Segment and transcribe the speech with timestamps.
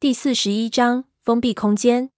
[0.00, 2.08] 第四十一章封闭空间。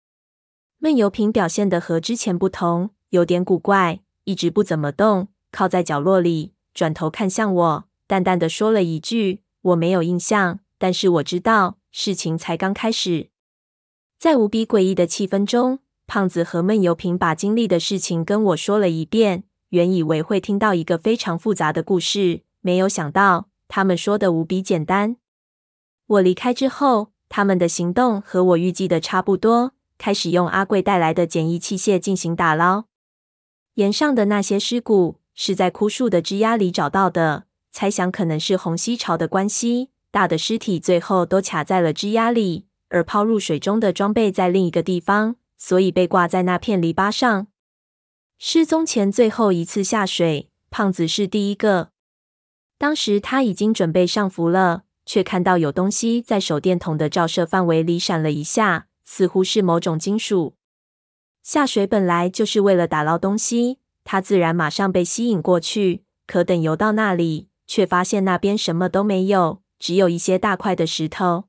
[0.78, 13.30] 闷油瓶表现得和之前不同，有点古怪，一直不怎么动，靠在角落里，转头看向我，淡淡的说了一句：“我没有印象，但是我知道事情才刚开始。”
[14.16, 19.42] 在无比诡异的气氛中，胖子和闷油瓶把经历的事情跟我说了一遍。
[19.70, 25.16] 原以为会听到一个非常复杂的故事，没有想到他们说的无比简单。
[26.06, 32.84] 我离开之后，他们的行动和我预计的差不多，开始用阿贵带来的简易器械进行打捞。
[33.76, 47.46] 岩上的那些尸骨是在枯树的枝桠里找到的，猜想可能是虹吸潮的关系，大的尸体最后都卡在了枝桠里，而抛入水中的装备在另一个地方，所以被挂在那片篱笆上。
[48.38, 51.92] 失踪前最后一次下水，胖子是第一个。
[52.76, 60.54] 当时他已经准备上浮了，却看到有东西在手电筒的照射范围里闪了一下，似乎是某种金属。
[61.42, 66.04] 下水本来就是为了打捞东西，他自然马上被吸引过去。
[66.26, 71.44] 可等游到那里，却发现那边什么都没有，只有一些大块的石头。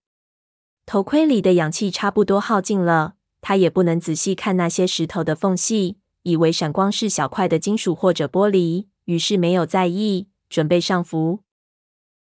[0.85, 5.97] 头盔里的氧气差不多耗尽了，他也不能仔细看那些石头的缝隙。
[6.23, 11.41] 以为闪光是小块的金属或者玻璃，于是没有在意，准备上浮。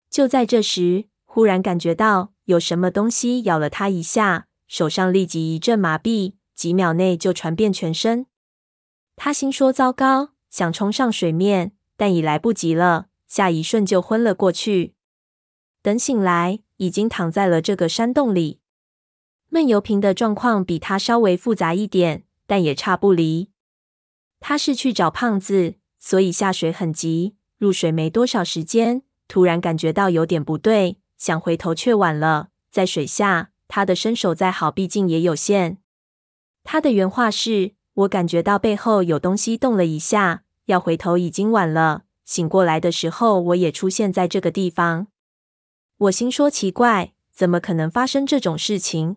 [0.09, 8.27] 就在这时，忽然感觉到有什么东西咬了他一下，手上立即一阵麻痹，几秒内就传遍全身。
[9.15, 14.93] 他心说糟糕，想冲上水面，但已来不及了，下一瞬就昏了过去。
[15.81, 18.59] 等醒来，已经躺在了这个山洞里。
[19.49, 23.49] 闷油瓶的状况比他稍微复杂一点，但也差不离。
[24.39, 27.35] 他是去找胖子，所以下水很急。
[27.57, 32.49] 入水没多少时间，突然感觉到有点不对，想回头却晚了。
[32.69, 35.77] 在水下，他的身手再好，毕竟也有限。
[36.65, 42.03] 他的原话是：“我感觉到背后有东西动了一下，要回头已经晚了。
[42.25, 45.07] 醒过来的时候，我也出现在这个地方。”
[45.95, 49.15] 我心说奇怪，怎么可能发生这种事情？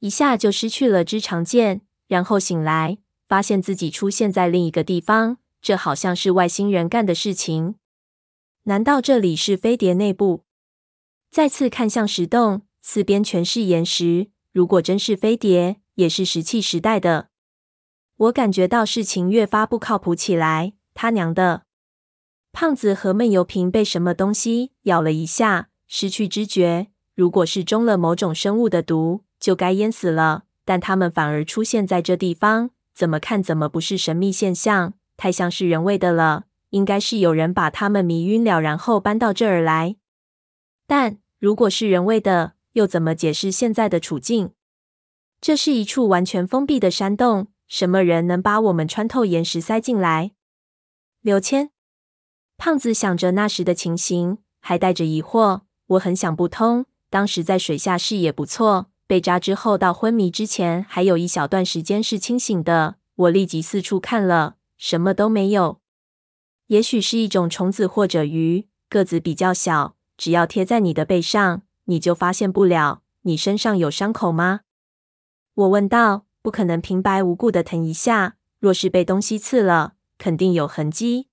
[0.00, 2.98] 一下就失去了支长剑，然后醒来。
[3.26, 7.76] 发现自己出现在另一个地方，这好像是外星人干的事情。
[8.64, 10.45] 难道这里是飞碟内部？
[11.36, 14.28] 再次看向石洞，四边全是岩石。
[14.54, 17.28] 如果真是飞碟，也是石器时代的。
[18.16, 20.72] 我感觉到事情越发不靠谱起来。
[20.94, 21.64] 他娘的！
[22.52, 26.86] 胖子和闷油瓶被什么东西咬了一下，失去知觉。
[27.14, 30.44] 如果是中了某种生物的毒，就该淹死了。
[30.64, 32.70] 但他们反而出现在这地方。
[32.94, 36.44] 怎么看怎么不是神秘现象，太像是人为的了。
[36.70, 39.96] 应该是有人把他们迷晕了，然后搬到这儿来。
[40.86, 44.52] 但如果是人为的，又怎么解释现在的处境？
[45.40, 50.32] 这是一处完全封闭的山洞，什么人能把我们穿透岩石塞进来？
[51.20, 51.70] 刘谦，
[52.56, 55.62] 胖子想着那时的情形，还带着疑惑。
[55.88, 58.90] 我很想不通，当时在水下视野不错。
[59.06, 62.96] 被扎之后到昏迷之前，还有一小段时间是清醒的。
[63.14, 65.80] 我立即四处看了，什么都没有。
[66.68, 73.02] 也许是一种虫子或者鱼，个子比较小，只要贴在你的背上，你就发现不了。
[73.22, 74.60] 你身上有伤口吗？
[75.54, 76.24] 我问道。
[76.42, 81.26] 不可能平白无故的疼一下，若是被东西刺了，肯定有痕迹。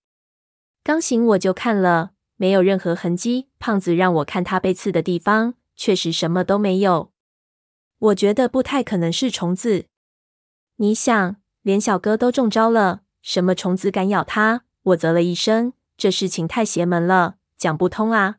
[0.84, 3.48] 刚醒我就看了，没有任何痕迹。
[3.60, 7.12] 胖子让我看他被刺的地方，确实什么都没有。
[8.00, 9.86] 我觉得不太可能是虫子。
[10.78, 14.64] 你想，连小哥都中招了，什么虫子敢咬他？
[14.82, 18.38] 我啧了一声，这事情太邪门了，讲不通啊！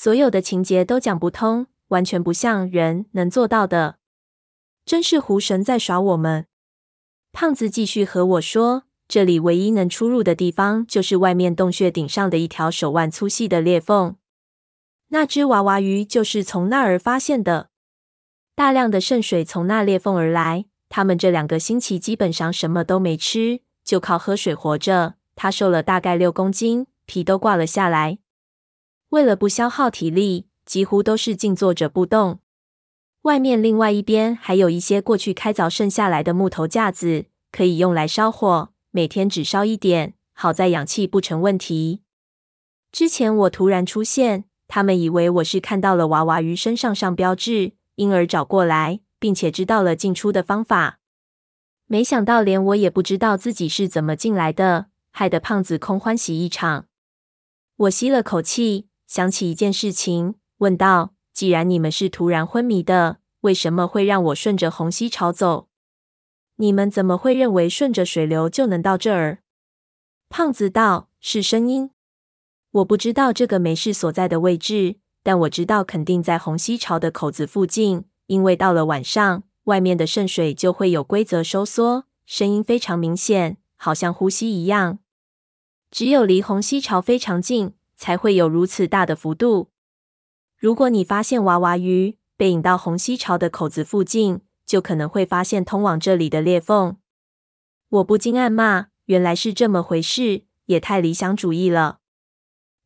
[0.00, 3.96] 所有的情节都讲不通，完全不像人能做到的，
[4.86, 6.46] 真是狐神在耍我们。
[7.32, 14.14] 胖子继续和我说，这里唯一能出入的地方，就是外面洞穴顶上的一条手腕粗细的裂缝。
[15.08, 17.70] 那只娃娃鱼就是从那儿发现的。
[18.54, 25.16] 大量的渗水从那裂缝而来，他们这两个星期基本上什么都没吃，就靠喝水活着。
[25.34, 28.20] 他瘦了大概六公斤，皮都挂了下来。
[29.10, 32.40] 为了不消耗体力，几乎都是静坐着不动。
[33.22, 38.70] 外面另外一边还有一些过去开凿剩下来的木头架子，可以用来烧火。
[38.90, 42.02] 每天只烧一点，好在氧气不成问题。
[42.90, 47.72] 之前我突然出现，他们以为我是看到了娃娃鱼身上上标志。
[47.98, 51.00] 因而找过来，并且知道了进出的方法。
[51.86, 56.86] 没想到连我也不知道自己是怎么进来的，害得胖子空欢喜一场。
[57.76, 65.68] 我吸了口气，想起一件事情，问道：“既然你们是突然昏迷的，为什么会让我顺着虹吸潮走？
[66.56, 69.38] 你们怎么会认为顺着水流就能到这儿？
[70.28, 71.90] 胖子道：“是声音。
[72.70, 84.98] 我不知道这个梅室所在的位置，但我知道肯定在虹吸潮的口子附近，因为到了晚上，外面的渗水就会有规则收缩，声音非常明显，好像呼吸一样。
[85.90, 89.68] 只有离虹吸潮非常近，才会有如此大的幅度。
[90.56, 96.96] 如果你发现娃娃鱼被引到虹吸潮的口子附近，就可能会发现通往这里的裂缝。
[97.88, 101.98] 我不禁暗骂：原来是这么回事，也太理想主义了。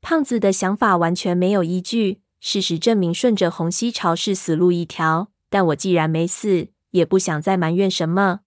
[0.01, 2.23] 胖子的想法完全没有依据。
[2.41, 5.31] 事实证明，顺着虹吸潮是死路一条。
[5.49, 8.41] 但我既然没死，也不想再埋怨什么。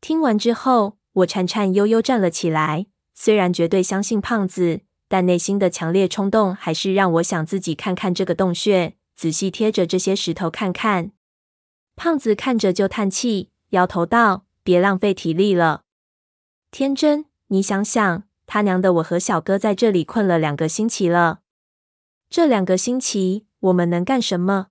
[0.00, 2.86] 听完之后，我颤颤悠悠站了起来。
[3.14, 4.80] 虽然绝对相信胖子，
[5.12, 11.12] 但内心的强烈冲动还是让我想自己看看这个洞穴，仔细贴着这些石头看看。
[11.96, 15.82] 胖子看着就叹气，摇头道：“别浪费体力了。
[16.70, 21.40] 天真，你想想，他娘的，我和小哥在这里困了两个星期了。
[22.30, 24.68] 这两个星期，我们能干什么？”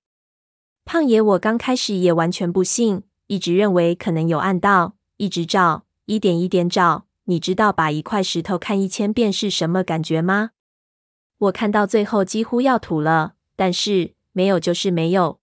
[0.85, 7.05] 胖爷，我刚开始也完全不信，一直认为可能有暗道，一直找，一点一点找。
[7.31, 10.49] 你知道把一块石头看一千遍是什么感觉吗？
[11.37, 15.39] 我看到最后几乎要吐了，但是没有就是没有。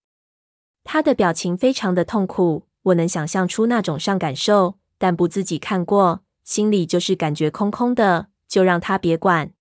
[0.85, 9.55] 他的表情非常的痛苦，我能想象出那种伤感受，但不自己看过，心里就是感觉空空的，就让他别管。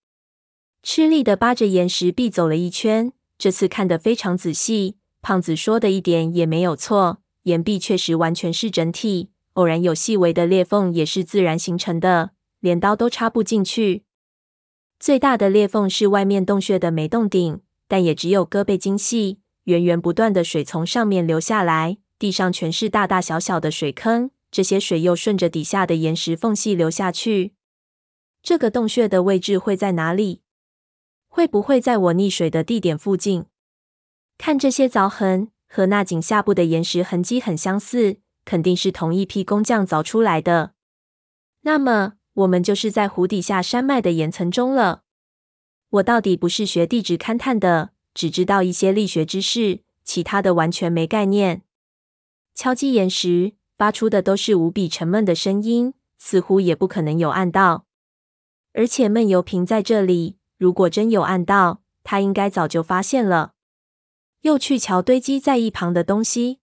[0.84, 4.98] 吃力的扒着岩石壁走了一圈，这次看得非常仔细。
[5.22, 14.04] 胖子说的一点也没有错，岩壁确实完全是整体，偶然有细微的裂缝也是自然形成的，连刀都插不进去。
[15.00, 19.40] 最大的裂缝是外面洞穴的煤洞顶，但也只有胳膊精细。
[19.64, 27.54] 源源不断的水从上面流下来，地上全是大大小小的水坑，这些水又顺着底下的岩石缝隙流下去。
[28.44, 30.42] 这个洞穴的位置会在哪里？
[31.28, 33.46] 会不会在我溺水的地点附近？
[34.38, 38.18] 看这些凿痕和那井下部的岩石痕迹很相似，
[38.48, 40.72] 肯定是同一批工匠凿出来的。
[41.64, 45.04] 那么，我们就是在湖底下山脉的岩层中了。
[45.90, 47.90] 我到底不是学地质勘探的。
[48.14, 51.62] 只知道一些力学知识，其他的完全没概念。
[52.56, 57.86] 敲击岩石发出的都是无比沉闷的声音，似乎也不可能有暗道。
[58.74, 63.54] 而且闷油瓶在这里，如果真有暗道，他应该早就发现了。
[64.42, 66.60] 又去瞧堆积在一旁的东西，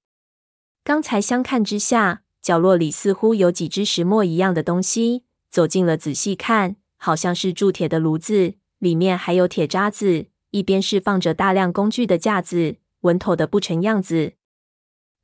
[0.84, 5.24] 刚才相看之下，角落里似乎有几只石磨一样的东西。
[5.50, 10.26] 走近了仔细看，好像是铸铁的炉子，里面还有铁渣子。
[10.50, 14.34] 一边是放着大量工具的架子，稳妥的不成样子。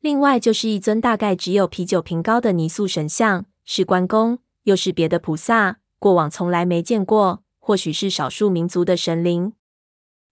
[0.01, 9.53] 另外就是一尊大概只有啤酒瓶高的泥塑神像，是关公，又是别的菩萨，过往从来没见过，或许是少数民族的神灵。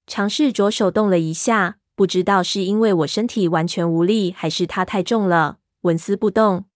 [0.07, 6.67] 尝试着手动了一下，不知道是因为我身体完全无力，还是它太重了，纹丝不动。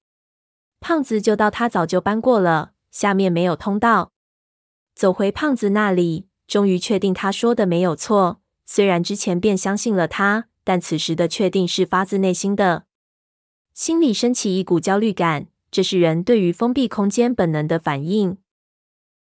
[0.80, 4.10] 胖子就到他早就搬过了，下面没有通道。
[4.96, 6.26] 走回胖子那里。
[6.48, 12.86] 终于确定他说的没有错，虽然之前便相信了他，但此时的确定是发自内心的。
[13.72, 18.38] 心里升起一股焦虑感，这是人对于封闭空间本能的反应。